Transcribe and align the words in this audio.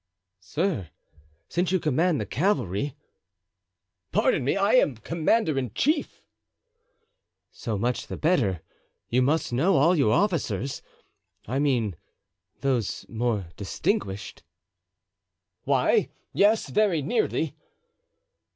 "Sir, 0.39 0.89
since 1.47 1.71
you 1.71 1.79
command 1.79 2.19
the 2.19 2.25
cavalry——" 2.25 2.95
"Pardon 4.11 4.43
me, 4.43 4.57
I 4.57 4.73
am 4.73 4.95
commander 4.97 5.59
in 5.59 5.75
chief." 5.75 6.23
"So 7.51 7.77
much 7.77 8.07
the 8.07 8.17
better. 8.17 8.61
You 9.09 9.21
must 9.21 9.53
know 9.53 9.75
all 9.75 9.95
your 9.95 10.11
officers—I 10.11 11.59
mean 11.59 11.95
those 12.61 13.05
more 13.09 13.49
distinguished." 13.57 14.41
"Why, 15.65 16.09
yes, 16.33 16.69
very 16.69 17.03
nearly." 17.03 17.55